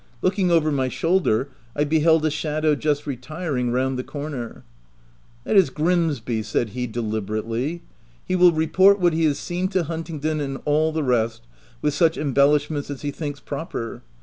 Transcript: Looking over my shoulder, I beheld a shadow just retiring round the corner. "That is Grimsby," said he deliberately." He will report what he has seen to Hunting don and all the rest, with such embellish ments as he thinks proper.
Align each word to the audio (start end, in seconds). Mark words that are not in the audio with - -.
Looking 0.23 0.49
over 0.49 0.71
my 0.71 0.87
shoulder, 0.89 1.49
I 1.75 1.83
beheld 1.83 2.25
a 2.25 2.31
shadow 2.31 2.73
just 2.73 3.05
retiring 3.05 3.71
round 3.71 3.99
the 3.99 4.03
corner. 4.03 4.63
"That 5.43 5.55
is 5.55 5.69
Grimsby," 5.69 6.41
said 6.41 6.69
he 6.69 6.87
deliberately." 6.87 7.83
He 8.27 8.35
will 8.35 8.51
report 8.51 8.99
what 8.99 9.13
he 9.13 9.25
has 9.25 9.37
seen 9.37 9.67
to 9.67 9.83
Hunting 9.83 10.17
don 10.21 10.39
and 10.39 10.57
all 10.65 10.91
the 10.91 11.03
rest, 11.03 11.43
with 11.83 11.93
such 11.93 12.17
embellish 12.17 12.71
ments 12.71 12.89
as 12.89 13.03
he 13.03 13.11
thinks 13.11 13.39
proper. 13.39 14.01